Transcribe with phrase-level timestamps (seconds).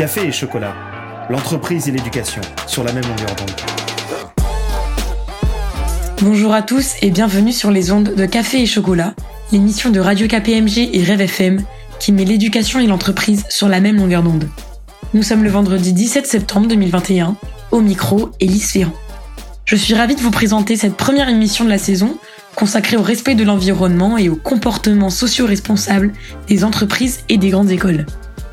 [0.00, 0.74] Café et chocolat,
[1.28, 3.50] l'entreprise et l'éducation sur la même longueur d'onde.
[6.22, 9.12] Bonjour à tous et bienvenue sur les ondes de Café et chocolat,
[9.52, 11.62] l'émission de Radio KPMG et Rêve FM
[11.98, 14.48] qui met l'éducation et l'entreprise sur la même longueur d'onde.
[15.12, 17.36] Nous sommes le vendredi 17 septembre 2021,
[17.70, 18.94] au micro Élise Ferrand.
[19.66, 22.16] Je suis ravie de vous présenter cette première émission de la saison
[22.56, 26.14] consacrée au respect de l'environnement et au comportement socio-responsable
[26.48, 28.06] des entreprises et des grandes écoles.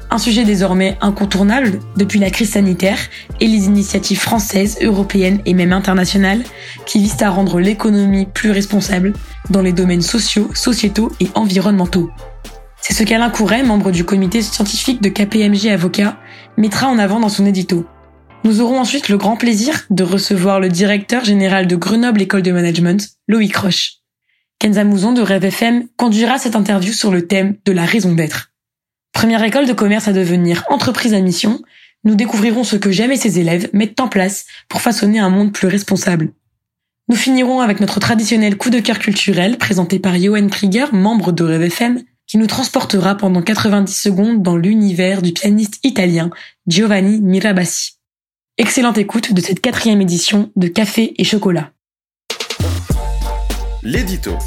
[0.09, 2.99] Un sujet désormais incontournable depuis la crise sanitaire
[3.41, 6.43] et les initiatives françaises, européennes et même internationales
[6.85, 9.13] qui visent à rendre l'économie plus responsable
[9.49, 12.09] dans les domaines sociaux, sociétaux et environnementaux.
[12.81, 16.17] C'est ce qu'Alain Couret, membre du comité scientifique de KPMG Avocat,
[16.55, 17.85] mettra en avant dans son édito.
[18.45, 22.51] Nous aurons ensuite le grand plaisir de recevoir le directeur général de Grenoble École de
[22.53, 23.95] Management, Loïc Roche.
[24.59, 28.53] Kenza Mouzon de Rêve FM conduira cette interview sur le thème de la raison d'être.
[29.17, 31.59] Première école de commerce à devenir entreprise à mission,
[32.03, 35.67] nous découvrirons ce que et ses élèves mettent en place pour façonner un monde plus
[35.67, 36.33] responsable.
[37.09, 41.43] Nous finirons avec notre traditionnel coup de cœur culturel présenté par Johan Krieger, membre de
[41.43, 46.29] Rêve FM, qui nous transportera pendant 90 secondes dans l'univers du pianiste italien
[46.67, 47.93] Giovanni Mirabassi.
[48.59, 51.71] Excellente écoute de cette quatrième édition de Café et Chocolat.
[53.81, 54.37] L'édito.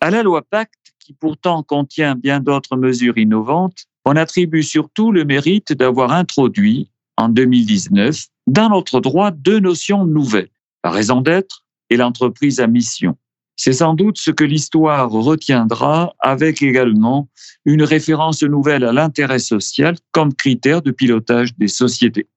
[0.00, 5.24] À la loi Pacte, qui pourtant contient bien d'autres mesures innovantes, on attribue surtout le
[5.24, 10.50] mérite d'avoir introduit, en 2019, dans notre droit deux notions nouvelles,
[10.84, 13.16] la raison d'être et l'entreprise à mission.
[13.56, 17.28] C'est sans doute ce que l'histoire retiendra avec également
[17.64, 22.28] une référence nouvelle à l'intérêt social comme critère de pilotage des sociétés.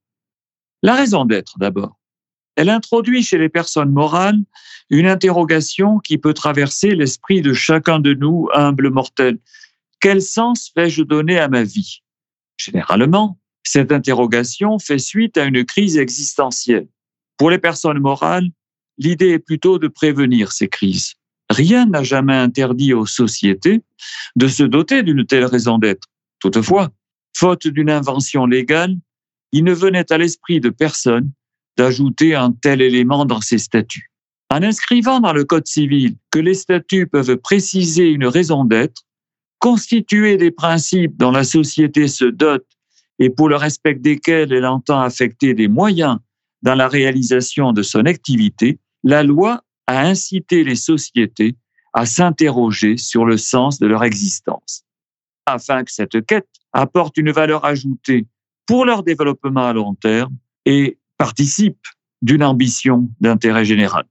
[0.82, 2.01] La raison d'être d'abord.
[2.56, 4.40] Elle introduit chez les personnes morales
[4.90, 9.40] une interrogation qui peut traverser l'esprit de chacun de nous, humble mortel.
[10.00, 12.02] Quel sens vais-je donner à ma vie?
[12.58, 16.88] Généralement, cette interrogation fait suite à une crise existentielle.
[17.38, 18.50] Pour les personnes morales,
[18.98, 21.14] l'idée est plutôt de prévenir ces crises.
[21.50, 23.82] Rien n'a jamais interdit aux sociétés
[24.36, 26.08] de se doter d'une telle raison d'être.
[26.40, 26.90] Toutefois,
[27.36, 28.96] faute d'une invention légale,
[29.52, 31.32] il ne venait à l'esprit de personne
[31.78, 34.12] d'ajouter un tel élément dans ses statuts.
[34.50, 39.04] En inscrivant dans le Code civil que les statuts peuvent préciser une raison d'être,
[39.60, 42.66] constituer des principes dont la société se dote
[43.20, 46.18] et pour le respect desquels elle entend affecter des moyens
[46.64, 51.56] dans la réalisation de son activité, la loi a incité les sociétés
[51.94, 54.84] à s'interroger sur le sens de leur existence,
[55.46, 58.26] afin que cette quête apporte une valeur ajoutée
[58.66, 61.86] pour leur développement à long terme et participe
[62.24, 64.06] d'une ambition d'intérêt général.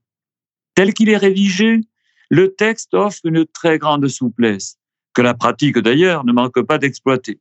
[0.75, 1.81] Tel qu'il est rédigé,
[2.29, 4.77] le texte offre une très grande souplesse,
[5.13, 7.37] que la pratique d'ailleurs ne manque pas d'exploiter.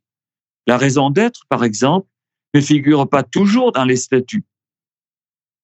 [0.66, 2.08] La raison d'être, par exemple,
[2.52, 4.44] ne figure pas toujours dans les statuts.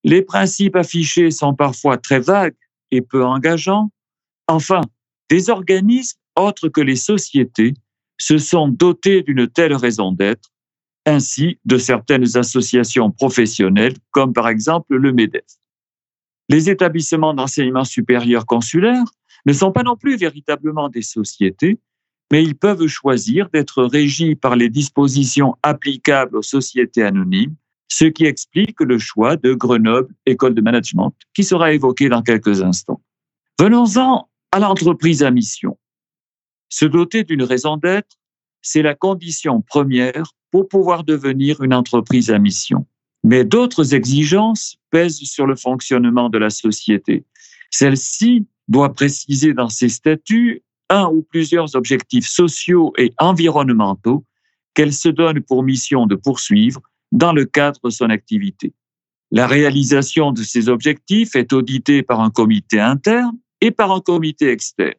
[0.04, 2.54] Les principes affichés sont parfois très vagues
[2.92, 3.90] et peu engageants.
[4.46, 4.82] Enfin,
[5.28, 7.74] des organismes autres que les sociétés
[8.18, 10.52] se sont dotés d'une telle raison d'être,
[11.06, 15.44] ainsi de certaines associations professionnelles, comme par exemple le MEDEF.
[16.48, 19.04] Les établissements d'enseignement supérieur consulaire
[19.46, 21.78] ne sont pas non plus véritablement des sociétés,
[22.30, 27.54] mais ils peuvent choisir d'être régis par les dispositions applicables aux sociétés anonymes
[27.88, 32.62] ce qui explique le choix de Grenoble École de Management, qui sera évoqué dans quelques
[32.62, 33.00] instants.
[33.60, 35.78] Venons-en à l'entreprise à mission.
[36.68, 38.16] Se doter d'une raison d'être,
[38.62, 42.86] c'est la condition première pour pouvoir devenir une entreprise à mission.
[43.24, 47.24] Mais d'autres exigences pèsent sur le fonctionnement de la société.
[47.70, 54.24] Celle-ci doit préciser dans ses statuts un ou plusieurs objectifs sociaux et environnementaux
[54.74, 56.80] qu'elle se donne pour mission de poursuivre
[57.12, 58.72] dans le cadre de son activité.
[59.30, 64.50] La réalisation de ces objectifs est auditée par un comité interne et par un comité
[64.50, 64.94] externe.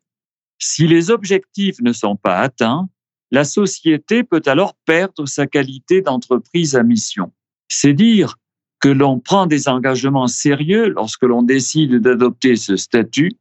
[0.59, 2.89] Si les objectifs ne sont pas atteints,
[3.31, 7.31] la société peut alors perdre sa qualité d'entreprise à mission.
[7.67, 8.35] C'est dire
[8.79, 13.33] que l'on prend des engagements sérieux lorsque l'on décide d'adopter ce statut,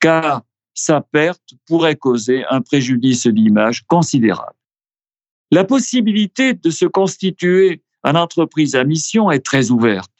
[0.00, 0.42] car
[0.74, 4.56] sa perte pourrait causer un préjudice d'image considérable.
[5.50, 10.12] La possibilité de se constituer une entreprise à mission est très ouverte.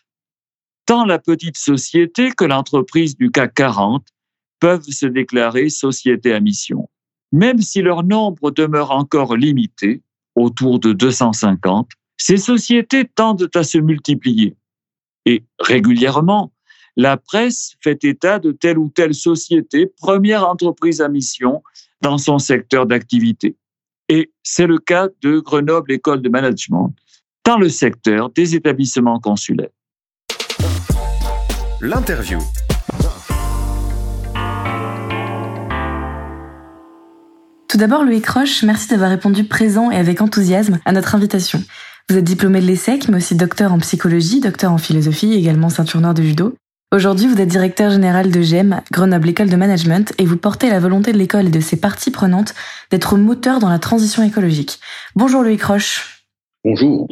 [0.87, 4.07] Tant la petite société que l'entreprise du CAC 40
[4.59, 6.90] peuvent se déclarer société à mission,
[7.33, 10.03] même si leur nombre demeure encore limité,
[10.35, 14.57] autour de 250, ces sociétés tendent à se multiplier.
[15.27, 16.53] Et régulièrement,
[16.97, 21.63] la presse fait état de telle ou telle société, première entreprise à mission,
[22.01, 23.57] dans son secteur d'activité.
[24.09, 26.93] Et c'est le cas de Grenoble École de Management
[27.45, 29.71] dans le secteur des établissements consulaires.
[31.81, 32.39] L'interview.
[37.81, 41.65] D'abord, Louis Croche, merci d'avoir répondu présent et avec enthousiasme à notre invitation.
[42.11, 46.01] Vous êtes diplômé de l'ESSEC, mais aussi docteur en psychologie, docteur en philosophie, également ceinture
[46.03, 46.55] noire de judo.
[46.95, 50.79] Aujourd'hui, vous êtes directeur général de GEM, Grenoble École de Management, et vous portez la
[50.79, 52.55] volonté de l'école et de ses parties prenantes
[52.91, 54.79] d'être moteur dans la transition écologique.
[55.17, 56.27] Bonjour Louis Croche.
[56.63, 57.09] Bonjour.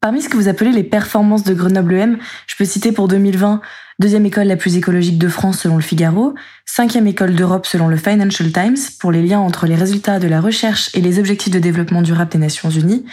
[0.00, 2.18] Parmi ce que vous appelez les performances de Grenoble EM,
[2.48, 3.60] je peux citer pour 2020
[4.00, 7.98] deuxième école la plus écologique de France selon le Figaro, cinquième école d'Europe selon le
[7.98, 11.58] Financial Times pour les liens entre les résultats de la recherche et les objectifs de
[11.58, 13.04] développement durable des Nations Unies,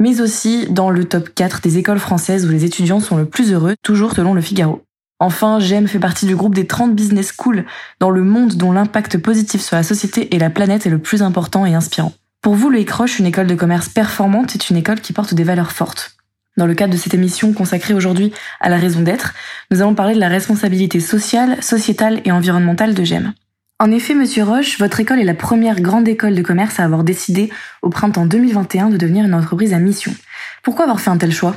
[0.00, 3.52] mais aussi dans le top 4 des écoles françaises où les étudiants sont le plus
[3.52, 4.82] heureux, toujours selon le Figaro.
[5.18, 7.66] Enfin, GEM fait partie du groupe des 30 business schools
[8.00, 11.20] dans le monde dont l'impact positif sur la société et la planète est le plus
[11.22, 12.14] important et inspirant.
[12.40, 15.44] Pour vous, le Croche, une école de commerce performante est une école qui porte des
[15.44, 16.16] valeurs fortes.
[16.60, 19.32] Dans le cadre de cette émission consacrée aujourd'hui à la raison d'être,
[19.70, 23.32] nous allons parler de la responsabilité sociale, sociétale et environnementale de GEM.
[23.78, 27.02] En effet, Monsieur Roche, votre école est la première grande école de commerce à avoir
[27.02, 27.48] décidé
[27.80, 30.14] au printemps 2021 de devenir une entreprise à mission.
[30.62, 31.56] Pourquoi avoir fait un tel choix?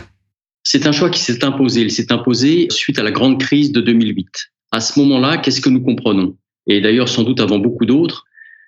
[0.64, 1.82] C'est un choix qui s'est imposé.
[1.82, 4.54] Il s'est imposé suite à la grande crise de 2008.
[4.72, 6.38] À ce moment-là, qu'est-ce que nous comprenons?
[6.66, 8.24] Et d'ailleurs, sans doute avant beaucoup d'autres,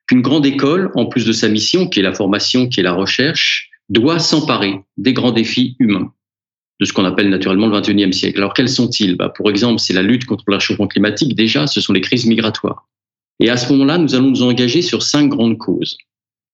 [0.05, 2.91] qu'une grande école, en plus de sa mission, qui est la formation, qui est la
[2.91, 6.11] recherche, doit s'emparer des grands défis humains,
[6.79, 8.39] de ce qu'on appelle naturellement le 21e siècle.
[8.39, 9.15] Alors, quels sont-ils?
[9.15, 11.35] Bah, Pour exemple, c'est la lutte contre le réchauffement climatique.
[11.35, 12.87] Déjà, ce sont les crises migratoires.
[13.39, 15.97] Et à ce moment-là, nous allons nous engager sur cinq grandes causes.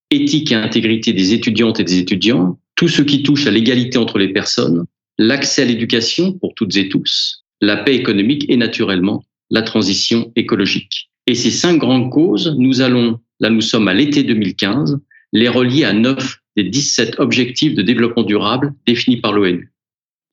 [0.09, 4.18] Éthique et intégrité des étudiantes et des étudiants, tout ce qui touche à l'égalité entre
[4.18, 4.85] les personnes,
[5.18, 11.09] l'accès à l'éducation pour toutes et tous, la paix économique et naturellement la transition écologique.
[11.27, 15.00] Et ces cinq grandes causes, nous allons, là nous sommes à l'été 2015,
[15.33, 19.70] les relier à neuf des 17 objectifs de développement durable définis par l'ONU.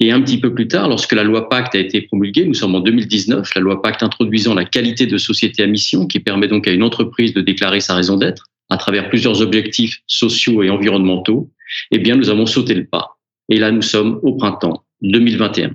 [0.00, 2.74] Et un petit peu plus tard, lorsque la loi Pacte a été promulguée, nous sommes
[2.76, 6.68] en 2019, la loi Pacte introduisant la qualité de société à mission, qui permet donc
[6.68, 11.50] à une entreprise de déclarer sa raison d'être à travers plusieurs objectifs sociaux et environnementaux,
[11.90, 13.18] eh bien, nous avons sauté le pas.
[13.48, 15.70] Et là, nous sommes au printemps 2021.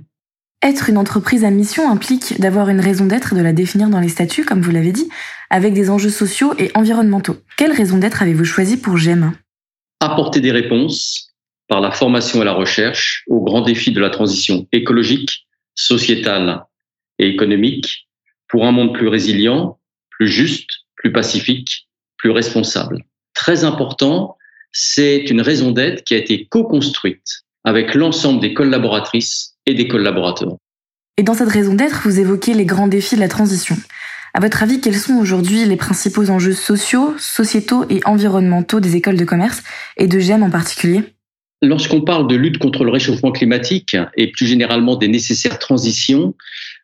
[0.62, 4.00] Être une entreprise à mission implique d'avoir une raison d'être et de la définir dans
[4.00, 5.08] les statuts, comme vous l'avez dit,
[5.50, 7.36] avec des enjeux sociaux et environnementaux.
[7.58, 9.32] Quelle raison d'être avez-vous choisi pour GEM
[10.00, 11.33] Apporter des réponses
[11.74, 15.44] par la formation et la recherche aux grands défis de la transition écologique,
[15.74, 16.62] sociétale
[17.18, 18.06] et économique
[18.46, 23.02] pour un monde plus résilient, plus juste, plus pacifique, plus responsable.
[23.34, 24.36] Très important,
[24.70, 30.56] c'est une raison d'être qui a été co-construite avec l'ensemble des collaboratrices et des collaborateurs.
[31.16, 33.76] Et dans cette raison d'être, vous évoquez les grands défis de la transition.
[34.32, 39.16] À votre avis, quels sont aujourd'hui les principaux enjeux sociaux, sociétaux et environnementaux des écoles
[39.16, 39.64] de commerce
[39.96, 41.02] et de GEM en particulier?
[41.64, 46.34] Lorsqu'on parle de lutte contre le réchauffement climatique et plus généralement des nécessaires transitions,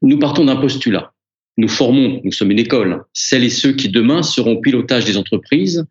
[0.02, 1.12] nous partons d'un postulat.
[1.58, 5.84] Nous formons, nous sommes une école, celles et ceux qui demain seront pilotage des entreprises.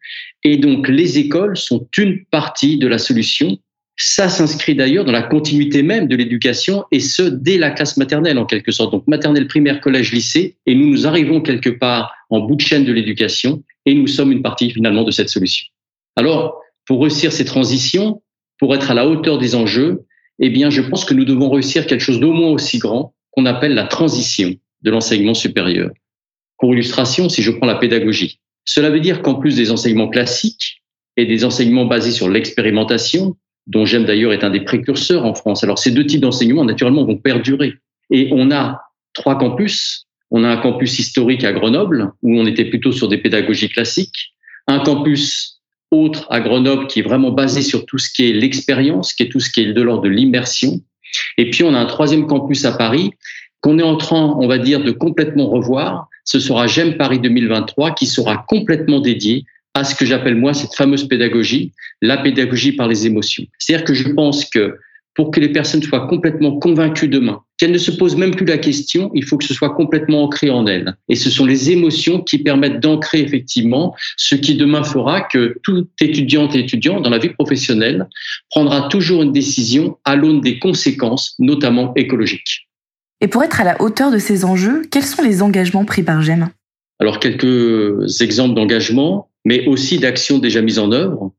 [0.44, 3.60] Et donc les écoles sont une partie de la solution
[4.02, 8.38] ça s'inscrit d'ailleurs dans la continuité même de l'éducation et ce, dès la classe maternelle
[8.38, 8.94] en quelque sorte.
[8.94, 10.56] Donc maternelle, primaire, collège, lycée.
[10.66, 14.32] Et nous nous arrivons quelque part en bout de chaîne de l'éducation et nous sommes
[14.32, 15.68] une partie finalement de cette solution.
[16.16, 18.22] Alors, pour réussir ces transitions,
[18.60, 20.06] pour être à la hauteur des enjeux,
[20.40, 23.46] eh bien, je pense que nous devons réussir quelque chose d'au moins aussi grand qu'on
[23.46, 25.90] appelle la transition de l'enseignement supérieur.
[26.58, 30.84] Pour illustration, si je prends la pédagogie, cela veut dire qu'en plus des enseignements classiques
[31.18, 33.36] et des enseignements basés sur l'expérimentation,
[33.68, 35.64] dont j'aime d'ailleurs est un des précurseurs en France.
[35.64, 37.74] Alors ces deux types d'enseignements, naturellement, vont perdurer.
[38.12, 38.82] Et on a
[39.14, 40.06] trois campus.
[40.32, 44.34] On a un campus historique à Grenoble, où on était plutôt sur des pédagogies classiques.
[44.68, 45.59] Un campus
[45.92, 49.30] autre à Grenoble qui est vraiment basé sur tout ce qui est l'expérience, qui est
[49.30, 50.82] tout ce qui est de l'ordre de l'immersion.
[51.38, 53.12] Et puis on a un troisième campus à Paris
[53.62, 56.08] qu'on est en train, on va dire, de complètement revoir.
[56.24, 60.76] Ce sera GEM Paris 2023 qui sera complètement dédié à ce que j'appelle moi cette
[60.76, 63.46] fameuse pédagogie, la pédagogie par les émotions.
[63.58, 64.78] C'est-à-dire que je pense que
[65.14, 68.58] pour que les personnes soient complètement convaincues demain, qu'elles ne se posent même plus la
[68.58, 70.96] question, il faut que ce soit complètement ancré en elles.
[71.10, 75.88] Et ce sont les émotions qui permettent d'ancrer effectivement ce qui demain fera que tout
[76.02, 78.08] étudiante et étudiant dans la vie professionnelle
[78.50, 82.68] prendra toujours une décision à l'aune des conséquences, notamment écologiques.
[83.22, 86.22] Et pour être à la hauteur de ces enjeux, quels sont les engagements pris par
[86.22, 86.50] GEM
[87.00, 91.34] Alors quelques exemples d'engagement mais aussi d'actions déjà mises en œuvre.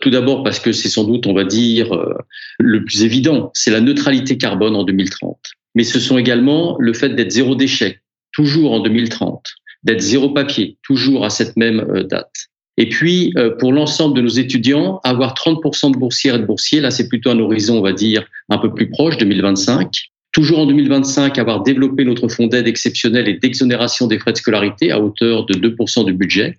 [0.00, 2.14] Tout d'abord parce que c'est sans doute, on va dire, euh,
[2.58, 5.38] le plus évident, c'est la neutralité carbone en 2030.
[5.74, 8.00] Mais ce sont également le fait d'être zéro déchet,
[8.32, 9.44] toujours en 2030,
[9.84, 14.22] d'être zéro papier, toujours à cette même euh, date, Et puis, euh, pour l'ensemble de
[14.22, 17.82] nos étudiants, avoir 30% de boursières et de boursiers, là, c'est plutôt un horizon, on
[17.82, 19.90] va dire, un peu plus proche, 2025.
[20.32, 24.92] Toujours en 2025, avoir développé notre fonds d'aide exceptionnel et d'exonération des frais de scolarité
[24.92, 26.58] à hauteur de 2% du budget.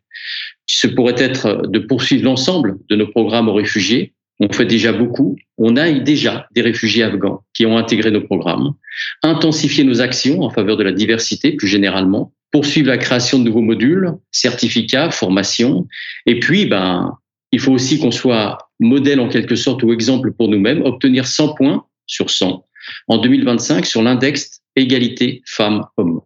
[0.65, 4.13] Ce pourrait être de poursuivre l'ensemble de nos programmes aux réfugiés.
[4.43, 5.37] On fait déjà beaucoup.
[5.59, 8.73] On a déjà des réfugiés afghans qui ont intégré nos programmes.
[9.21, 12.33] Intensifier nos actions en faveur de la diversité plus généralement.
[12.51, 15.87] Poursuivre la création de nouveaux modules, certificats, formations.
[16.25, 17.17] Et puis, ben,
[17.51, 21.53] il faut aussi qu'on soit modèle en quelque sorte ou exemple pour nous-mêmes, obtenir 100
[21.53, 22.65] points sur 100
[23.09, 26.21] en 2025 sur l'index égalité femmes-hommes.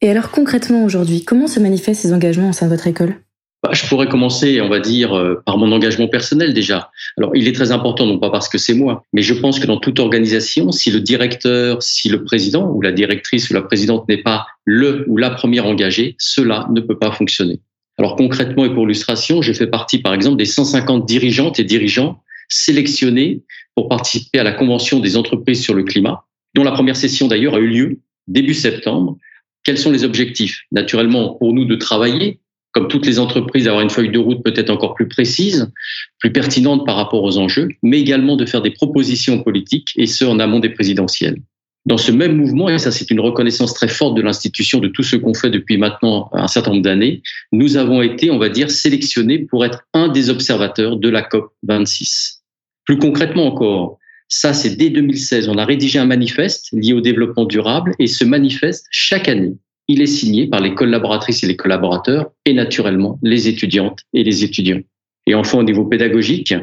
[0.00, 3.25] Et alors concrètement aujourd'hui, comment se manifestent ces engagements au sein de votre école?
[3.66, 6.90] Bah, je pourrais commencer, on va dire, euh, par mon engagement personnel déjà.
[7.18, 9.66] Alors, il est très important, non pas parce que c'est moi, mais je pense que
[9.66, 14.08] dans toute organisation, si le directeur, si le président ou la directrice ou la présidente
[14.08, 17.58] n'est pas le ou la première engagée, cela ne peut pas fonctionner.
[17.98, 22.22] Alors concrètement et pour illustration, je fais partie par exemple des 150 dirigeantes et dirigeants
[22.48, 23.42] sélectionnés
[23.74, 27.54] pour participer à la Convention des entreprises sur le climat, dont la première session d'ailleurs
[27.54, 29.16] a eu lieu début septembre.
[29.64, 30.62] Quels sont les objectifs?
[30.70, 32.38] Naturellement, pour nous de travailler,
[32.76, 35.72] comme toutes les entreprises, d'avoir une feuille de route peut-être encore plus précise,
[36.18, 40.26] plus pertinente par rapport aux enjeux, mais également de faire des propositions politiques, et ce
[40.26, 41.38] en amont des présidentielles.
[41.86, 45.02] Dans ce même mouvement, et ça c'est une reconnaissance très forte de l'institution de tout
[45.02, 48.70] ce qu'on fait depuis maintenant un certain nombre d'années, nous avons été, on va dire,
[48.70, 52.42] sélectionnés pour être un des observateurs de la COP 26.
[52.84, 57.46] Plus concrètement encore, ça c'est dès 2016, on a rédigé un manifeste lié au développement
[57.46, 59.54] durable et ce manifeste, chaque année,
[59.88, 64.44] il est signé par les collaboratrices et les collaborateurs et naturellement les étudiantes et les
[64.44, 64.80] étudiants.
[65.26, 66.54] Et enfin, au niveau pédagogique,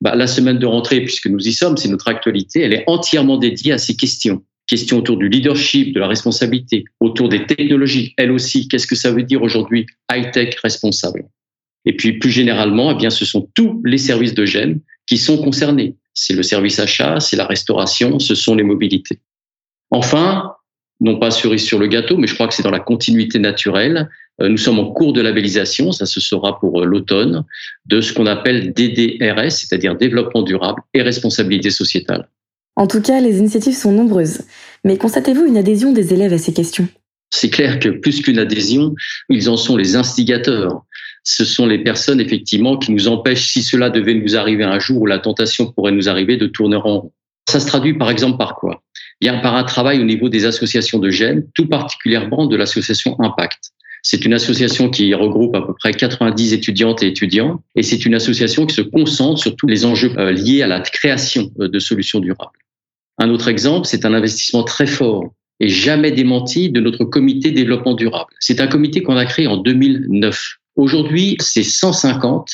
[0.00, 3.36] bah, la semaine de rentrée, puisque nous y sommes, c'est notre actualité, elle est entièrement
[3.36, 4.42] dédiée à ces questions.
[4.68, 8.68] Questions autour du leadership, de la responsabilité, autour des technologies, elles aussi.
[8.68, 11.24] Qu'est-ce que ça veut dire aujourd'hui high-tech responsable?
[11.84, 15.42] Et puis plus généralement, eh bien, ce sont tous les services de GEM qui sont
[15.42, 15.96] concernés.
[16.14, 19.18] C'est le service achat, c'est la restauration, ce sont les mobilités.
[19.90, 20.52] Enfin,
[21.02, 24.08] non pas cerise sur le gâteau, mais je crois que c'est dans la continuité naturelle.
[24.40, 27.44] Euh, nous sommes en cours de labellisation, ça se sera pour euh, l'automne,
[27.86, 32.28] de ce qu'on appelle DDRS, c'est-à-dire développement durable et responsabilité sociétale.
[32.76, 34.42] En tout cas, les initiatives sont nombreuses.
[34.84, 36.88] Mais constatez-vous une adhésion des élèves à ces questions?
[37.30, 38.94] C'est clair que plus qu'une adhésion,
[39.28, 40.84] ils en sont les instigateurs
[41.24, 45.02] ce sont les personnes effectivement qui nous empêchent, si cela devait nous arriver un jour
[45.02, 47.12] où la tentation pourrait nous arriver, de tourner en rond.
[47.52, 48.82] Ça se traduit par exemple par quoi?
[49.20, 53.72] Bien par un travail au niveau des associations de jeunes, tout particulièrement de l'association Impact.
[54.02, 58.14] C'est une association qui regroupe à peu près 90 étudiantes et étudiants, et c'est une
[58.14, 61.78] association qui se concentre sur tous les enjeux euh, liés à la création euh, de
[61.78, 62.58] solutions durables.
[63.18, 67.92] Un autre exemple, c'est un investissement très fort et jamais démenti de notre comité développement
[67.92, 68.32] durable.
[68.40, 72.48] C'est un comité qu'on a créé en 2009 Aujourd'hui, c'est 150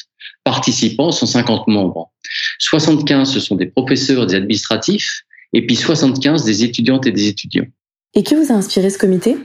[0.44, 2.10] participants, 150 membres.
[2.58, 7.66] 75, ce sont des professeurs, des administratifs, et puis 75 des étudiantes et des étudiants.
[8.14, 9.36] Et que vous a inspiré ce comité?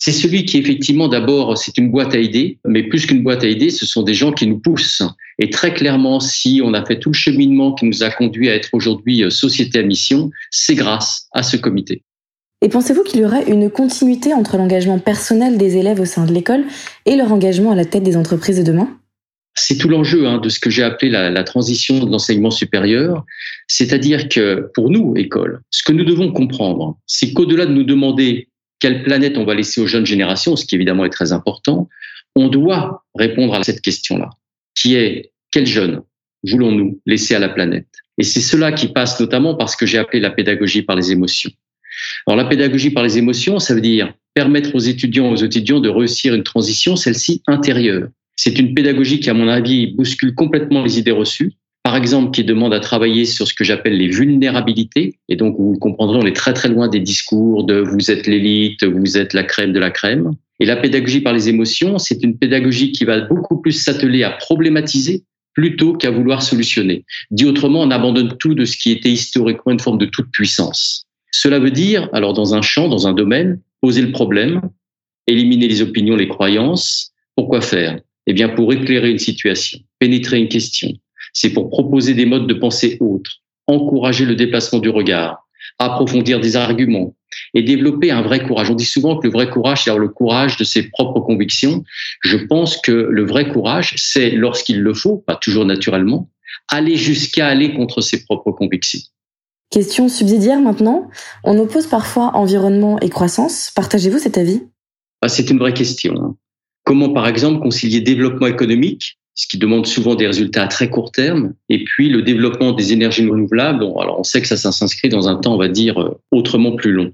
[0.00, 3.48] C'est celui qui effectivement d'abord c'est une boîte à idées, mais plus qu'une boîte à
[3.48, 5.02] idées, ce sont des gens qui nous poussent.
[5.40, 8.54] Et très clairement, si on a fait tout le cheminement qui nous a conduit à
[8.54, 12.02] être aujourd'hui euh, société à mission, c'est grâce à ce comité.
[12.60, 16.32] Et pensez-vous qu'il y aurait une continuité entre l'engagement personnel des élèves au sein de
[16.32, 16.64] l'école
[17.06, 18.88] et leur engagement à la tête des entreprises de demain?
[19.58, 23.24] C'est tout l'enjeu hein, de ce que j'ai appelé la, transition de l'enseignement supérieur.
[23.66, 28.48] C'est-à-dire que pour nous, école, ce que nous devons comprendre, c'est qu'au-delà de nous demander
[28.80, 31.88] quelle planète on va laisser aux jeunes générations, ce qui évidemment est très important,
[32.36, 34.30] on doit répondre à cette question-là,
[34.74, 36.02] qui est quels jeunes
[36.44, 37.88] voulons-nous laisser à la planète?
[38.18, 41.10] Et c'est cela qui passe notamment par ce que j'ai appelé la pédagogie par les
[41.12, 41.50] émotions.
[42.26, 45.88] Alors la pédagogie par les émotions, ça veut dire permettre aux étudiants, aux étudiants de
[45.88, 48.08] réussir une transition, celle-ci intérieure.
[48.38, 51.54] C'est une pédagogie qui, à mon avis, bouscule complètement les idées reçues.
[51.82, 55.18] Par exemple, qui demande à travailler sur ce que j'appelle les vulnérabilités.
[55.28, 58.84] Et donc, vous comprendrez, on est très très loin des discours de vous êtes l'élite,
[58.84, 60.30] vous êtes la crème de la crème.
[60.60, 64.30] Et la pédagogie par les émotions, c'est une pédagogie qui va beaucoup plus s'atteler à
[64.30, 67.04] problématiser plutôt qu'à vouloir solutionner.
[67.32, 71.06] Dit autrement, on abandonne tout de ce qui était historiquement une forme de toute puissance.
[71.32, 74.60] Cela veut dire, alors dans un champ, dans un domaine, poser le problème,
[75.26, 77.10] éliminer les opinions, les croyances.
[77.34, 77.98] Pourquoi faire?
[78.28, 80.92] Eh bien, pour éclairer une situation, pénétrer une question.
[81.32, 86.54] C'est pour proposer des modes de pensée autres, encourager le déplacement du regard, approfondir des
[86.54, 87.14] arguments
[87.54, 88.70] et développer un vrai courage.
[88.70, 91.84] On dit souvent que le vrai courage, c'est le courage de ses propres convictions.
[92.22, 96.28] Je pense que le vrai courage, c'est lorsqu'il le faut, pas toujours naturellement,
[96.70, 99.00] aller jusqu'à aller contre ses propres convictions.
[99.70, 101.10] Question subsidiaire maintenant.
[101.44, 103.70] On oppose parfois environnement et croissance.
[103.74, 104.62] Partagez-vous cet avis?
[105.22, 106.36] Ah, C'est une vraie question.
[106.88, 111.12] Comment, par exemple, concilier développement économique, ce qui demande souvent des résultats à très court
[111.12, 113.84] terme, et puis le développement des énergies renouvelables.
[114.00, 116.76] Alors on sait que ça, ça s'inscrit dans un temps, on va dire, euh, autrement
[116.76, 117.12] plus long.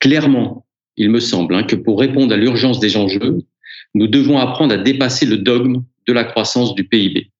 [0.00, 0.66] Clairement,
[0.96, 3.38] il me semble hein, que pour répondre à l'urgence des enjeux,
[3.94, 7.30] nous devons apprendre à dépasser le dogme de la croissance du PIB.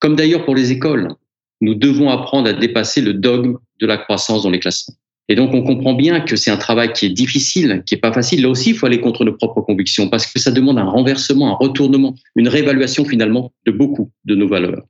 [0.00, 1.14] Comme d'ailleurs pour les écoles,
[1.62, 4.96] nous devons apprendre à dépasser le dogme de la croissance dans les classements.
[5.32, 8.12] Et donc, on comprend bien que c'est un travail qui est difficile, qui est pas
[8.12, 8.42] facile.
[8.42, 11.48] Là aussi, il faut aller contre nos propres convictions parce que ça demande un renversement,
[11.48, 14.82] un retournement, une réévaluation finalement de beaucoup de nos valeurs.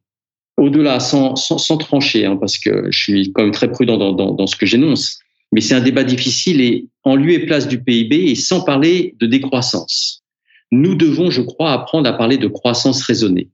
[0.57, 4.33] Au-delà, sans, sans, trancher, hein, parce que je suis quand même très prudent dans, dans,
[4.33, 5.21] dans ce que j'énonce,
[5.53, 9.15] mais c'est un débat difficile et en lieu et place du PIB et sans parler
[9.21, 10.25] de décroissance.
[10.73, 13.49] Nous devons, je crois, apprendre à parler de croissance raisonnée,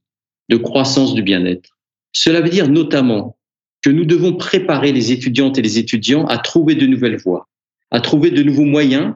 [0.49, 1.69] de croissance du bien-être.
[2.13, 3.37] Cela veut dire notamment
[3.83, 7.49] que nous devons préparer les étudiantes et les étudiants à trouver de nouvelles voies,
[7.91, 9.15] à trouver de nouveaux moyens.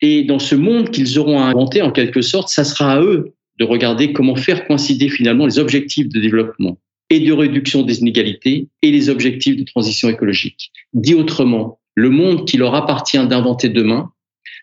[0.00, 3.34] Et dans ce monde qu'ils auront à inventer, en quelque sorte, ça sera à eux
[3.58, 6.78] de regarder comment faire coïncider finalement les objectifs de développement
[7.10, 10.72] et de réduction des inégalités et les objectifs de transition écologique.
[10.92, 14.10] Dit autrement, le monde qui leur appartient d'inventer demain,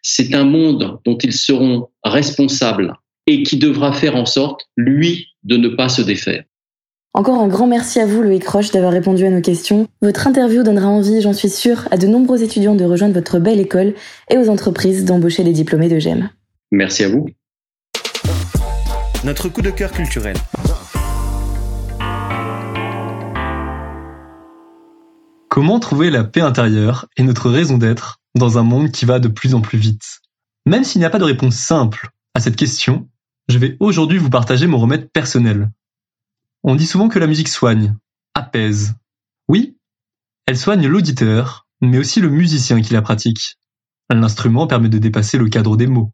[0.01, 2.93] c'est un monde dont ils seront responsables
[3.27, 6.43] et qui devra faire en sorte, lui, de ne pas se défaire.
[7.13, 9.89] Encore un grand merci à vous, Loïc Roche, d'avoir répondu à nos questions.
[10.01, 13.60] Votre interview donnera envie, j'en suis sûre, à de nombreux étudiants de rejoindre votre belle
[13.60, 13.96] école
[14.30, 16.30] et aux entreprises d'embaucher les diplômés de GEM.
[16.72, 17.27] Merci à vous.
[19.25, 20.38] Notre coup de cœur culturel.
[25.50, 29.27] Comment trouver la paix intérieure et notre raison d'être dans un monde qui va de
[29.27, 30.22] plus en plus vite?
[30.65, 33.10] Même s'il n'y a pas de réponse simple à cette question,
[33.50, 35.68] je vais aujourd'hui vous partager mon remède personnel
[36.63, 37.96] on dit souvent que la musique soigne,
[38.34, 38.96] apaise.
[39.48, 39.77] Oui,
[40.46, 43.58] elle soigne l'auditeur, mais aussi le musicien qui la pratique.
[44.10, 46.12] L'instrument permet de dépasser le cadre des mots.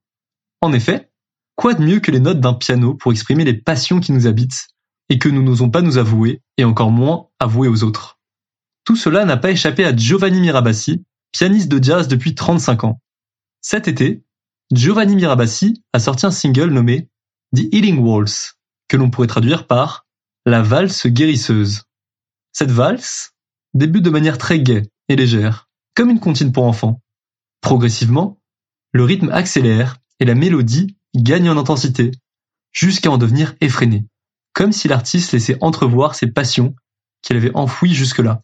[0.62, 1.12] En effet,
[1.56, 4.68] quoi de mieux que les notes d'un piano pour exprimer les passions qui nous habitent
[5.10, 8.20] et que nous n'osons pas nous avouer, et encore moins avouer aux autres?
[8.84, 13.02] Tout cela n'a pas échappé à Giovanni Mirabassi, pianiste de jazz depuis 35 ans.
[13.62, 14.24] Cet été,
[14.72, 17.10] Giovanni Mirabassi a sorti un single nommé
[17.56, 18.58] The Healing Waltz,
[18.88, 20.07] que l'on pourrait traduire par
[20.48, 21.84] la valse guérisseuse.
[22.54, 23.34] Cette valse
[23.74, 27.02] débute de manière très gaie et légère, comme une comptine pour enfants.
[27.60, 28.40] Progressivement,
[28.94, 32.12] le rythme accélère et la mélodie gagne en intensité,
[32.72, 34.06] jusqu'à en devenir effrénée,
[34.54, 36.74] comme si l'artiste laissait entrevoir ses passions
[37.24, 38.42] qu'il avait enfouies jusque-là.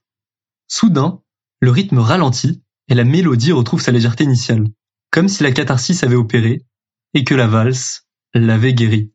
[0.67, 1.21] Soudain,
[1.61, 4.67] le rythme ralentit et la mélodie retrouve sa légèreté initiale,
[5.09, 6.65] comme si la catharsis avait opéré
[7.13, 9.13] et que la valse l'avait guéri.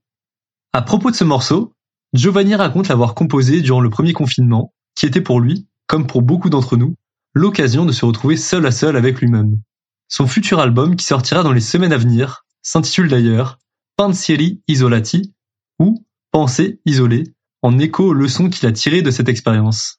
[0.72, 1.74] À propos de ce morceau,
[2.14, 6.50] Giovanni raconte l'avoir composé durant le premier confinement, qui était pour lui, comme pour beaucoup
[6.50, 6.96] d'entre nous,
[7.34, 9.60] l'occasion de se retrouver seul à seul avec lui-même.
[10.08, 13.58] Son futur album, qui sortira dans les semaines à venir, s'intitule d'ailleurs
[13.96, 15.34] Pensieri Isolati
[15.78, 17.24] ou Pensée isolée,
[17.62, 19.98] en écho aux leçons qu'il a tirées de cette expérience.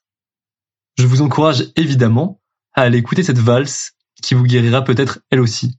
[0.96, 2.40] Je vous encourage évidemment
[2.74, 3.92] à aller écouter cette valse
[4.22, 5.78] qui vous guérira peut-être elle aussi.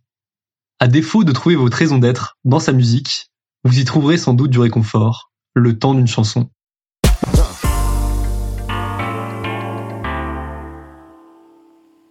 [0.79, 3.31] À défaut de trouver votre raison d'être dans sa musique,
[3.63, 6.49] vous y trouverez sans doute du réconfort, le temps d'une chanson.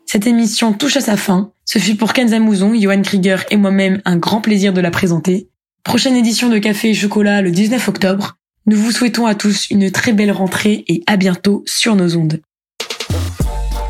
[0.06, 1.52] Cette émission touche à sa fin.
[1.64, 5.48] Ce fut pour Kenza Mouzon, Johan Krieger et moi-même un grand plaisir de la présenter.
[5.84, 8.36] Prochaine édition de Café et Chocolat le 19 octobre.
[8.66, 12.40] Nous vous souhaitons à tous une très belle rentrée et à bientôt sur nos ondes.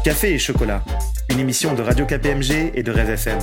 [0.04, 0.84] Café et Chocolat,
[1.30, 3.38] une émission de Radio KPMG et de Rêve FM.